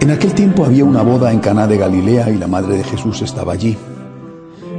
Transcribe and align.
En 0.00 0.10
aquel 0.10 0.32
tiempo 0.32 0.64
había 0.64 0.86
una 0.86 1.02
boda 1.02 1.30
en 1.30 1.40
Caná 1.40 1.66
de 1.66 1.76
Galilea 1.76 2.30
y 2.30 2.38
la 2.38 2.46
madre 2.46 2.78
de 2.78 2.84
Jesús 2.84 3.20
estaba 3.20 3.52
allí. 3.52 3.76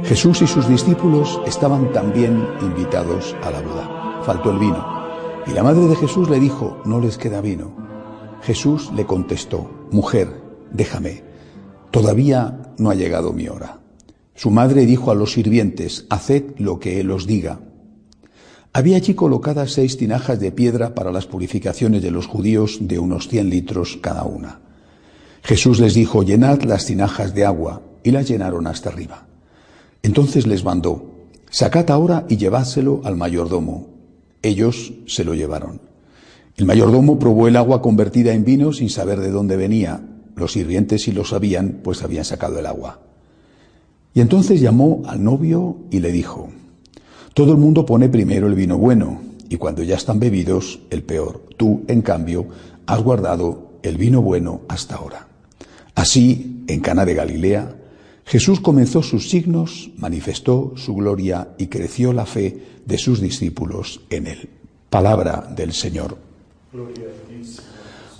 Jesús 0.02 0.42
y 0.42 0.48
sus 0.48 0.68
discípulos 0.68 1.40
estaban 1.46 1.92
también 1.92 2.44
invitados 2.60 3.36
a 3.44 3.52
la 3.52 3.60
boda. 3.60 4.20
Faltó 4.24 4.50
el 4.50 4.58
vino. 4.58 4.84
Y 5.46 5.52
la 5.52 5.62
madre 5.62 5.86
de 5.86 5.94
Jesús 5.94 6.28
le 6.28 6.40
dijo, 6.40 6.82
no 6.84 7.00
les 7.00 7.18
queda 7.18 7.40
vino. 7.40 7.72
Jesús 8.42 8.90
le 8.96 9.06
contestó, 9.06 9.70
mujer, 9.92 10.42
déjame, 10.72 11.22
todavía 11.92 12.74
no 12.78 12.90
ha 12.90 12.96
llegado 12.96 13.32
mi 13.32 13.46
hora. 13.46 13.78
Su 14.34 14.50
madre 14.50 14.86
dijo 14.86 15.12
a 15.12 15.14
los 15.14 15.34
sirvientes, 15.34 16.04
haced 16.10 16.58
lo 16.58 16.80
que 16.80 16.98
él 16.98 17.12
os 17.12 17.28
diga. 17.28 17.60
Había 18.72 18.96
allí 18.96 19.14
colocadas 19.14 19.70
seis 19.70 19.96
tinajas 19.96 20.40
de 20.40 20.50
piedra 20.50 20.96
para 20.96 21.12
las 21.12 21.26
purificaciones 21.26 22.02
de 22.02 22.10
los 22.10 22.26
judíos 22.26 22.78
de 22.80 22.98
unos 22.98 23.28
cien 23.28 23.50
litros 23.50 23.98
cada 24.02 24.24
una. 24.24 24.71
Jesús 25.42 25.80
les 25.80 25.94
dijo, 25.94 26.22
llenad 26.22 26.62
las 26.62 26.86
tinajas 26.86 27.34
de 27.34 27.44
agua, 27.44 27.82
y 28.02 28.10
las 28.10 28.28
llenaron 28.28 28.66
hasta 28.66 28.90
arriba. 28.90 29.26
Entonces 30.02 30.46
les 30.46 30.64
mandó, 30.64 31.10
sacad 31.50 31.90
ahora 31.90 32.26
y 32.28 32.36
llevádselo 32.36 33.00
al 33.04 33.16
mayordomo. 33.16 33.88
Ellos 34.42 34.92
se 35.06 35.24
lo 35.24 35.34
llevaron. 35.34 35.80
El 36.56 36.66
mayordomo 36.66 37.18
probó 37.18 37.48
el 37.48 37.56
agua 37.56 37.80
convertida 37.80 38.32
en 38.32 38.44
vino 38.44 38.72
sin 38.72 38.90
saber 38.90 39.20
de 39.20 39.30
dónde 39.30 39.56
venía. 39.56 40.02
Los 40.34 40.52
sirvientes 40.52 41.02
sí 41.02 41.12
lo 41.12 41.24
sabían, 41.24 41.80
pues 41.82 42.02
habían 42.02 42.24
sacado 42.24 42.58
el 42.58 42.66
agua. 42.66 43.00
Y 44.14 44.20
entonces 44.20 44.60
llamó 44.60 45.02
al 45.06 45.22
novio 45.22 45.76
y 45.90 46.00
le 46.00 46.12
dijo, 46.12 46.50
todo 47.34 47.52
el 47.52 47.58
mundo 47.58 47.86
pone 47.86 48.08
primero 48.08 48.46
el 48.46 48.54
vino 48.54 48.76
bueno, 48.76 49.22
y 49.48 49.56
cuando 49.56 49.82
ya 49.82 49.96
están 49.96 50.18
bebidos, 50.18 50.80
el 50.90 51.02
peor. 51.02 51.42
Tú, 51.56 51.82
en 51.86 52.02
cambio, 52.02 52.46
has 52.86 53.02
guardado 53.02 53.78
el 53.82 53.96
vino 53.96 54.20
bueno 54.20 54.62
hasta 54.68 54.96
ahora. 54.96 55.28
Así, 55.94 56.64
en 56.66 56.80
Cana 56.80 57.04
de 57.04 57.14
Galilea, 57.14 57.76
Jesús 58.24 58.60
comenzó 58.60 59.02
sus 59.02 59.28
signos, 59.28 59.90
manifestó 59.96 60.72
su 60.76 60.94
gloria 60.94 61.48
y 61.58 61.66
creció 61.66 62.12
la 62.12 62.26
fe 62.26 62.56
de 62.86 62.98
sus 62.98 63.20
discípulos 63.20 64.00
en 64.10 64.26
él. 64.26 64.48
Palabra 64.88 65.52
del 65.54 65.72
Señor. 65.72 66.16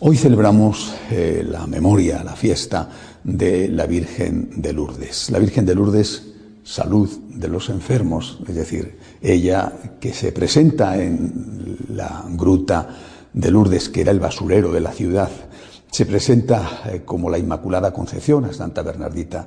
Hoy 0.00 0.16
celebramos 0.16 0.94
eh, 1.10 1.44
la 1.48 1.66
memoria, 1.66 2.24
la 2.24 2.34
fiesta 2.34 2.90
de 3.22 3.68
la 3.68 3.86
Virgen 3.86 4.50
de 4.60 4.72
Lourdes. 4.72 5.30
La 5.30 5.38
Virgen 5.38 5.64
de 5.64 5.74
Lourdes, 5.74 6.32
salud 6.64 7.08
de 7.28 7.48
los 7.48 7.68
enfermos, 7.68 8.40
es 8.48 8.54
decir, 8.54 8.98
ella 9.20 9.72
que 10.00 10.12
se 10.12 10.32
presenta 10.32 11.00
en 11.00 11.76
la 11.90 12.24
gruta 12.30 12.88
de 13.32 13.50
Lourdes, 13.50 13.88
que 13.88 14.00
era 14.02 14.10
el 14.10 14.20
basurero 14.20 14.72
de 14.72 14.80
la 14.80 14.92
ciudad, 14.92 15.30
se 15.92 16.06
presenta 16.06 16.82
eh, 16.86 17.02
como 17.04 17.28
la 17.28 17.38
Inmaculada 17.38 17.92
Concepción 17.92 18.46
a 18.46 18.52
Santa 18.52 18.82
Bernardita. 18.82 19.46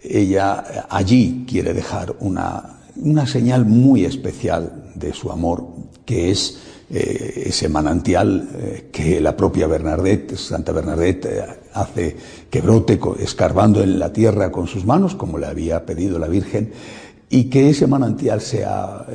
Ella 0.00 0.64
eh, 0.70 0.80
allí 0.88 1.44
quiere 1.46 1.74
dejar 1.74 2.14
una, 2.20 2.78
una 2.96 3.26
señal 3.26 3.66
muy 3.66 4.04
especial 4.04 4.92
de 4.94 5.12
su 5.12 5.32
amor, 5.32 5.66
que 6.06 6.30
es 6.30 6.58
eh, 6.90 7.42
ese 7.46 7.68
manantial 7.68 8.88
que 8.92 9.20
la 9.20 9.36
propia 9.36 9.66
Bernadette, 9.66 10.36
Santa 10.36 10.70
Bernadette, 10.70 11.58
hace 11.74 12.16
que 12.48 12.60
brote 12.60 13.00
escarbando 13.18 13.82
en 13.82 13.98
la 13.98 14.12
tierra 14.12 14.52
con 14.52 14.68
sus 14.68 14.84
manos, 14.84 15.16
como 15.16 15.38
le 15.38 15.46
había 15.46 15.84
pedido 15.84 16.20
la 16.20 16.28
Virgen, 16.28 16.72
y 17.28 17.44
que 17.44 17.70
ese 17.70 17.86
manantial 17.86 18.40
sea, 18.40 19.06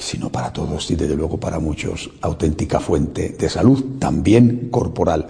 si 0.00 0.18
no 0.18 0.30
para 0.30 0.52
todos 0.52 0.90
y 0.90 0.96
desde 0.96 1.14
luego 1.14 1.38
para 1.38 1.60
muchos, 1.60 2.10
auténtica 2.20 2.80
fuente 2.80 3.36
de 3.38 3.48
salud, 3.48 3.98
también 4.00 4.68
corporal. 4.68 5.28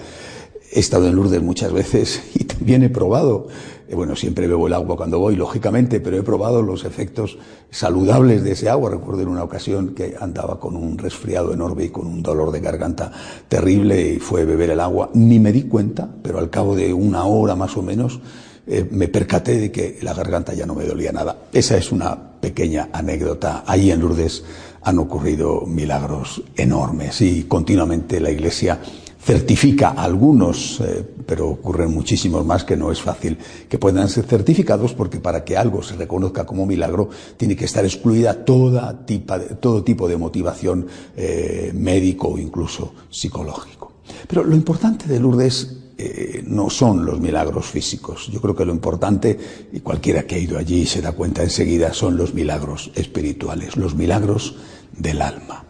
He 0.75 0.81
estado 0.81 1.07
en 1.07 1.15
Lourdes 1.15 1.43
muchas 1.43 1.71
veces 1.71 2.23
y 2.35 2.45
también 2.45 2.83
he 2.83 2.89
probado, 2.89 3.49
eh, 3.89 3.95
bueno, 3.95 4.17
siempre 4.17 4.47
bebo 4.47 4.67
el 4.67 4.73
agua 4.73 4.97
cuando 4.97 5.19
voy, 5.19 5.37
lógicamente, 5.37 6.01
pero 6.01 6.17
he 6.17 6.23
probado 6.23 6.63
los 6.63 6.85
efectos 6.85 7.37
saludables 7.71 8.43
de 8.43 8.53
ese 8.53 8.71
agua. 8.71 8.91
Recuerdo 8.91 9.21
en 9.21 9.29
una 9.29 9.45
ocasión 9.45 9.95
que 9.95 10.15
andaba 10.19 10.59
con 10.59 10.77
un 10.77 10.97
resfriado 10.97 11.53
enorme 11.53 11.85
y 11.85 11.89
con 11.91 12.07
un 12.07 12.23
dolor 12.23 12.53
de 12.53 12.61
garganta 12.61 13.13
terrible 13.49 14.15
y 14.15 14.19
fue 14.19 14.47
beber 14.47 14.71
el 14.71 14.81
agua. 14.81 15.11
Ni 15.13 15.39
me 15.39 15.53
di 15.53 15.65
cuenta, 15.65 16.09
pero 16.23 16.39
al 16.39 16.49
cabo 16.49 16.75
de 16.75 16.95
una 16.95 17.25
hora 17.27 17.55
más 17.55 17.77
o 17.77 17.83
menos 17.83 18.21
eh, 18.67 18.89
me 18.91 19.09
percaté 19.09 19.59
de 19.59 19.71
que 19.71 19.99
la 20.01 20.15
garganta 20.15 20.55
ya 20.55 20.65
no 20.65 20.75
me 20.75 20.87
dolía 20.87 21.13
nada. 21.13 21.37
Esa 21.53 21.77
es 21.77 21.93
una 21.93 22.17
pequeña 22.41 22.89
anécdota. 22.93 23.65
Allí 23.67 23.91
en 23.91 24.01
Lourdes 24.01 24.43
han 24.83 24.99
ocurrido 24.99 25.67
milagros 25.67 26.43
enormes 26.57 27.21
y 27.21 27.45
continuamente 27.45 28.21
la 28.21 28.31
Iglesia 28.31 28.81
certifica 29.25 29.91
algunos, 29.91 30.81
eh, 30.81 31.05
pero 31.25 31.49
ocurren 31.49 31.93
muchísimos 31.93 32.45
más 32.45 32.65
que 32.65 32.77
no 32.77 32.91
es 32.91 33.01
fácil 33.01 33.39
que 33.69 33.79
puedan 33.79 34.09
ser 34.09 34.25
certificados 34.25 34.95
porque 34.95 35.21
para 35.21 35.45
que 35.45 35.57
algo 35.57 35.83
se 35.83 35.95
reconozca 35.95 36.45
como 36.45 36.67
milagro 36.67 37.09
tiene 37.37 37.55
que 37.55 37.67
estar 37.67 37.85
excluida 37.85 38.45
toda 38.45 38.93
de, 38.93 39.19
todo 39.61 39.85
tipo 39.85 40.09
de 40.09 40.17
motivación 40.17 40.87
eh, 41.17 41.71
médico 41.75 42.29
o 42.29 42.39
incluso 42.39 42.95
psicológico. 43.11 43.93
Pero 44.27 44.43
lo 44.43 44.57
importante 44.57 45.07
de 45.07 45.21
Lourdes 45.21 45.77
eh, 45.97 46.43
no 46.45 46.69
son 46.69 47.07
los 47.07 47.21
milagros 47.21 47.67
físicos. 47.67 48.29
Yo 48.33 48.41
creo 48.41 48.57
que 48.57 48.65
lo 48.65 48.73
importante, 48.73 49.39
y 49.73 49.81
cualquiera 49.81 50.25
que 50.25 50.35
ha 50.35 50.39
ido 50.39 50.59
allí 50.59 50.85
se 50.85 51.01
da 51.01 51.13
cuenta 51.13 51.45
enseguida, 51.45 51.93
son 51.93 52.17
los 52.17 52.35
milagros 52.35 52.91
espirituales, 52.97 53.77
los 53.77 53.95
milagros 53.95 54.57
del 54.97 55.23
alma. 55.23 55.65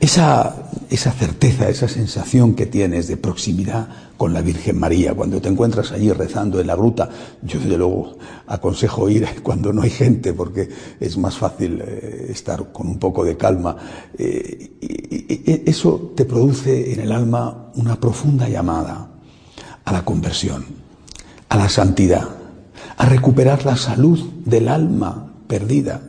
Esa, 0.00 0.56
esa 0.88 1.12
certeza, 1.12 1.68
esa 1.68 1.86
sensación 1.86 2.54
que 2.54 2.64
tienes 2.64 3.06
de 3.06 3.18
proximidad 3.18 3.86
con 4.16 4.32
la 4.32 4.40
Virgen 4.40 4.78
María, 4.78 5.12
cuando 5.12 5.42
te 5.42 5.50
encuentras 5.50 5.92
allí 5.92 6.10
rezando 6.10 6.58
en 6.58 6.68
la 6.68 6.74
gruta, 6.74 7.10
yo 7.42 7.60
desde 7.60 7.76
luego 7.76 8.16
aconsejo 8.46 9.10
ir 9.10 9.28
cuando 9.42 9.74
no 9.74 9.82
hay 9.82 9.90
gente, 9.90 10.32
porque 10.32 10.70
es 10.98 11.18
más 11.18 11.36
fácil 11.36 11.82
eh, 11.86 12.28
estar 12.30 12.72
con 12.72 12.86
un 12.86 12.98
poco 12.98 13.24
de 13.24 13.36
calma. 13.36 13.76
Eh, 14.16 15.62
eso 15.66 16.12
te 16.16 16.24
produce 16.24 16.94
en 16.94 17.00
el 17.00 17.12
alma 17.12 17.70
una 17.74 18.00
profunda 18.00 18.48
llamada 18.48 19.10
a 19.84 19.92
la 19.92 20.02
conversión, 20.02 20.64
a 21.50 21.56
la 21.58 21.68
santidad, 21.68 22.26
a 22.96 23.04
recuperar 23.04 23.66
la 23.66 23.76
salud 23.76 24.18
del 24.46 24.68
alma 24.68 25.30
perdida. 25.46 26.00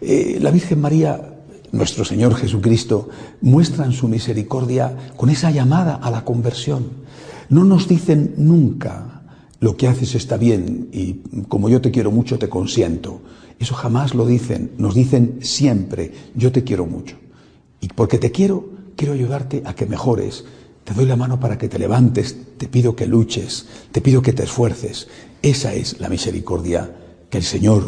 Eh, 0.00 0.38
la 0.40 0.50
Virgen 0.50 0.80
María 0.80 1.31
nuestro 1.72 2.04
Señor 2.04 2.34
Jesucristo, 2.34 3.08
muestran 3.40 3.92
su 3.92 4.06
misericordia 4.06 4.96
con 5.16 5.30
esa 5.30 5.50
llamada 5.50 5.96
a 5.96 6.10
la 6.10 6.24
conversión. 6.24 6.84
No 7.48 7.64
nos 7.64 7.88
dicen 7.88 8.34
nunca 8.36 9.22
lo 9.58 9.76
que 9.76 9.88
haces 9.88 10.14
está 10.14 10.36
bien 10.36 10.88
y 10.92 11.42
como 11.48 11.68
yo 11.68 11.80
te 11.80 11.90
quiero 11.90 12.10
mucho 12.10 12.38
te 12.38 12.48
consiento. 12.48 13.22
Eso 13.58 13.74
jamás 13.74 14.14
lo 14.14 14.26
dicen. 14.26 14.72
Nos 14.76 14.94
dicen 14.94 15.38
siempre, 15.40 16.12
yo 16.34 16.52
te 16.52 16.64
quiero 16.64 16.84
mucho. 16.84 17.16
Y 17.80 17.88
porque 17.88 18.18
te 18.18 18.32
quiero, 18.32 18.68
quiero 18.96 19.14
ayudarte 19.14 19.62
a 19.64 19.74
que 19.74 19.86
mejores. 19.86 20.44
Te 20.84 20.94
doy 20.94 21.06
la 21.06 21.16
mano 21.16 21.38
para 21.38 21.58
que 21.58 21.68
te 21.68 21.78
levantes, 21.78 22.36
te 22.58 22.66
pido 22.66 22.96
que 22.96 23.06
luches, 23.06 23.66
te 23.92 24.00
pido 24.00 24.20
que 24.20 24.32
te 24.32 24.42
esfuerces. 24.42 25.06
Esa 25.42 25.74
es 25.74 26.00
la 26.00 26.08
misericordia 26.08 26.90
que 27.30 27.38
el 27.38 27.44
Señor 27.44 27.84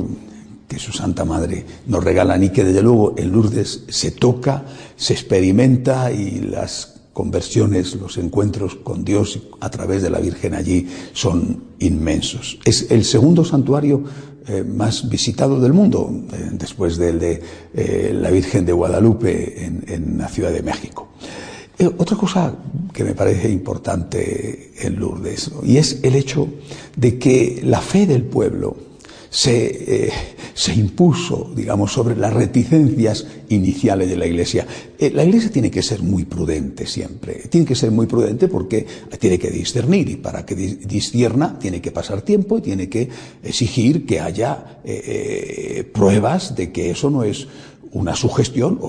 que 0.74 0.80
su 0.80 0.92
Santa 0.92 1.24
Madre 1.24 1.64
nos 1.86 2.02
regala 2.02 2.36
y 2.36 2.50
que 2.50 2.64
desde 2.64 2.82
luego 2.82 3.14
en 3.16 3.30
Lourdes 3.30 3.84
se 3.88 4.10
toca, 4.10 4.64
se 4.96 5.12
experimenta 5.12 6.10
y 6.10 6.40
las 6.40 7.00
conversiones, 7.12 7.94
los 7.94 8.18
encuentros 8.18 8.74
con 8.74 9.04
Dios 9.04 9.38
a 9.60 9.70
través 9.70 10.02
de 10.02 10.10
la 10.10 10.18
Virgen 10.18 10.52
allí 10.52 10.88
son 11.12 11.62
inmensos. 11.78 12.58
Es 12.64 12.90
el 12.90 13.04
segundo 13.04 13.44
santuario 13.44 14.02
eh, 14.48 14.64
más 14.64 15.08
visitado 15.08 15.60
del 15.60 15.72
mundo, 15.72 16.10
eh, 16.32 16.50
después 16.52 16.96
del 16.96 17.20
de 17.20 17.42
eh, 17.72 18.12
la 18.12 18.30
Virgen 18.30 18.66
de 18.66 18.72
Guadalupe 18.72 19.64
en 19.64 20.18
la 20.18 20.28
Ciudad 20.28 20.50
de 20.50 20.62
México. 20.62 21.08
otra 21.98 22.16
cosa 22.16 22.52
que 22.92 23.04
me 23.04 23.14
parece 23.14 23.48
importante 23.48 24.72
en 24.80 24.96
Lourdes, 24.96 25.52
y 25.62 25.76
es 25.76 26.00
el 26.02 26.16
hecho 26.16 26.48
de 26.96 27.16
que 27.16 27.60
la 27.62 27.80
fe 27.80 28.06
del 28.06 28.24
pueblo, 28.24 28.76
se, 29.34 30.06
eh, 30.06 30.12
se, 30.54 30.74
impuso, 30.74 31.50
digamos, 31.56 31.92
sobre 31.92 32.14
las 32.14 32.32
reticencias 32.32 33.26
iniciales 33.48 34.08
de 34.08 34.16
la 34.16 34.26
Iglesia. 34.26 34.64
Eh, 34.96 35.10
la 35.10 35.24
Iglesia 35.24 35.50
tiene 35.50 35.72
que 35.72 35.82
ser 35.82 36.04
muy 36.04 36.24
prudente 36.24 36.86
siempre, 36.86 37.34
tiene 37.50 37.66
que 37.66 37.74
ser 37.74 37.90
muy 37.90 38.06
prudente 38.06 38.46
porque 38.46 38.86
tiene 39.18 39.36
que 39.36 39.50
discernir 39.50 40.08
y 40.08 40.16
para 40.18 40.46
que 40.46 40.54
discierna 40.54 41.58
tiene 41.58 41.80
que 41.80 41.90
pasar 41.90 42.22
tiempo 42.22 42.58
y 42.58 42.60
tiene 42.60 42.88
que 42.88 43.08
exigir 43.42 44.06
que 44.06 44.20
haya 44.20 44.80
eh, 44.84 45.90
pruebas 45.92 46.54
de 46.54 46.70
que 46.70 46.90
eso 46.90 47.10
no 47.10 47.24
es 47.24 47.48
una 47.90 48.14
sugestión 48.14 48.78
o, 48.80 48.88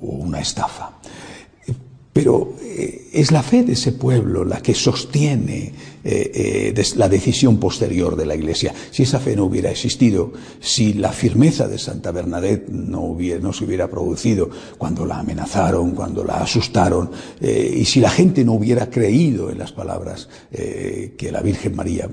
o 0.00 0.06
una 0.06 0.38
estafa. 0.40 1.00
Pero 2.12 2.54
es 3.12 3.32
la 3.32 3.42
fe 3.42 3.64
de 3.64 3.72
ese 3.72 3.92
pueblo 3.92 4.44
la 4.44 4.60
que 4.60 4.74
sostiene 4.74 5.72
eh, 6.02 6.72
eh, 6.74 6.84
la 6.96 7.08
decisión 7.08 7.58
posterior 7.58 8.16
de 8.16 8.24
la 8.24 8.34
Iglesia. 8.34 8.72
Si 8.90 9.02
esa 9.02 9.18
fe 9.18 9.36
no 9.36 9.44
hubiera 9.44 9.70
existido, 9.70 10.32
si 10.60 10.94
la 10.94 11.12
firmeza 11.12 11.68
de 11.68 11.78
Santa 11.78 12.10
Bernadette 12.10 12.68
no, 12.70 13.02
hubiera, 13.02 13.40
no 13.40 13.52
se 13.52 13.64
hubiera 13.64 13.88
producido 13.88 14.48
cuando 14.78 15.04
la 15.04 15.18
amenazaron, 15.18 15.90
cuando 15.90 16.24
la 16.24 16.38
asustaron, 16.40 17.10
y 17.40 17.84
si 17.84 18.00
la 18.00 18.10
gente 18.10 18.44
no 18.44 18.54
hubiera 18.54 18.88
creído 18.88 19.50
en 19.50 19.58
las 19.58 19.72
palabras 19.72 20.28
que 20.50 21.30
la 21.30 21.42
Virgen 21.42 21.76
María 21.76 22.08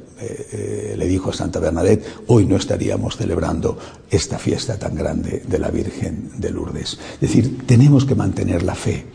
le 0.98 1.07
dijo 1.07 1.30
a 1.30 1.33
Santa 1.33 1.59
Bernadette, 1.59 2.06
hoy 2.27 2.45
no 2.45 2.57
estaríamos 2.57 3.15
celebrando 3.15 3.77
esta 4.09 4.38
fiesta 4.38 4.77
tan 4.77 4.95
grande 4.95 5.44
de 5.48 5.59
la 5.59 5.69
Virgen 5.69 6.31
de 6.38 6.51
Lourdes. 6.51 6.98
Es 7.15 7.21
decir, 7.21 7.65
tenemos 7.65 8.06
que 8.06 8.15
mantener 8.15 8.63
la 8.63 8.75
fe 8.75 9.06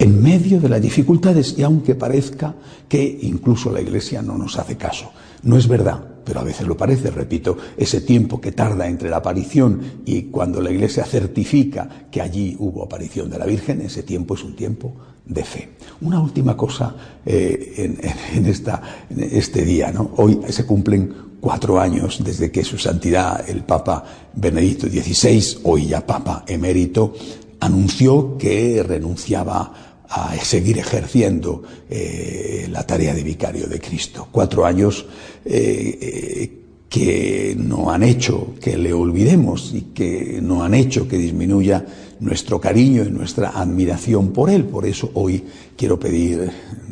en 0.00 0.22
medio 0.22 0.60
de 0.60 0.70
las 0.70 0.80
dificultades 0.80 1.54
y 1.58 1.62
aunque 1.62 1.94
parezca 1.94 2.54
que 2.88 3.18
incluso 3.22 3.70
la 3.70 3.82
Iglesia 3.82 4.22
no 4.22 4.38
nos 4.38 4.58
hace 4.58 4.76
caso. 4.76 5.12
No 5.42 5.58
es 5.58 5.68
verdad, 5.68 6.02
pero 6.24 6.40
a 6.40 6.44
veces 6.44 6.66
lo 6.66 6.74
parece, 6.74 7.10
repito, 7.10 7.58
ese 7.76 8.00
tiempo 8.00 8.40
que 8.40 8.52
tarda 8.52 8.88
entre 8.88 9.10
la 9.10 9.18
aparición 9.18 10.00
y 10.06 10.22
cuando 10.22 10.62
la 10.62 10.70
Iglesia 10.70 11.04
certifica 11.04 12.06
que 12.10 12.22
allí 12.22 12.56
hubo 12.58 12.82
aparición 12.82 13.28
de 13.28 13.38
la 13.38 13.44
Virgen, 13.44 13.82
ese 13.82 14.02
tiempo 14.02 14.34
es 14.34 14.42
un 14.42 14.56
tiempo 14.56 14.94
de 15.26 15.44
fe. 15.44 15.68
Una 16.00 16.18
última 16.18 16.56
cosa 16.56 16.94
eh, 17.26 18.00
en, 18.32 18.46
este 18.46 19.64
día, 19.66 19.92
¿no? 19.92 20.12
Hoy 20.16 20.40
se 20.48 20.64
cumplen 20.64 21.12
cuatro 21.40 21.78
años 21.78 22.22
desde 22.24 22.50
que 22.50 22.64
su 22.64 22.78
santidad, 22.78 23.46
el 23.48 23.64
Papa 23.64 24.02
Benedicto 24.34 24.88
XVI, 24.88 25.60
hoy 25.64 25.88
ya 25.88 26.06
Papa 26.06 26.44
emérito, 26.48 27.12
anunció 27.60 28.38
que 28.38 28.82
renunciaba 28.82 29.89
a 30.10 30.36
seguir 30.42 30.78
ejerciendo 30.78 31.62
eh, 31.88 32.66
la 32.70 32.84
tarea 32.84 33.14
de 33.14 33.22
vicario 33.22 33.66
de 33.66 33.80
Cristo. 33.80 34.28
Cuatro 34.30 34.66
años 34.66 35.06
eh, 35.44 35.98
eh, 36.00 36.56
que 36.88 37.54
no 37.56 37.92
han 37.92 38.02
hecho 38.02 38.54
que 38.60 38.76
le 38.76 38.92
olvidemos 38.92 39.72
y 39.72 39.82
que 39.94 40.40
no 40.42 40.64
han 40.64 40.74
hecho 40.74 41.06
que 41.06 41.16
disminuya 41.16 41.86
nuestro 42.18 42.60
cariño 42.60 43.04
y 43.04 43.10
nuestra 43.10 43.50
admiración 43.50 44.32
por 44.32 44.50
él. 44.50 44.64
Por 44.64 44.84
eso 44.84 45.10
hoy 45.14 45.44
quiero 45.76 46.00
pedir 46.00 46.50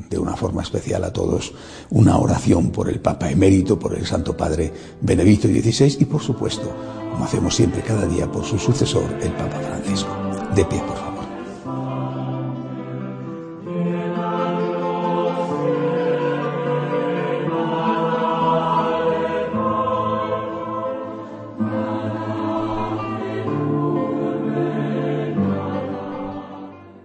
de 0.09 0.19
una 0.19 0.37
forma 0.37 0.63
especial 0.63 1.03
a 1.03 1.13
todos 1.13 1.53
una 1.91 2.17
oración 2.19 2.71
por 2.71 2.89
el 2.89 3.01
Papa 3.01 3.31
emérito, 3.31 3.79
por 3.79 3.95
el 3.95 4.07
Santo 4.07 4.37
Padre 4.37 4.73
Benedicto 5.01 5.49
XVI 5.49 5.97
y 5.99 6.05
por 6.05 6.23
supuesto, 6.23 6.73
como 7.11 7.25
hacemos 7.25 7.57
siempre 7.57 7.83
cada 7.83 8.07
día, 8.07 8.31
por 8.31 8.45
su 8.45 8.59
sucesor, 8.59 9.05
el 9.21 9.33
Papa 9.33 9.59
Francisco. 9.59 10.11
De 10.55 10.65
pie, 10.65 10.79
por 10.79 10.97
favor. 10.97 11.08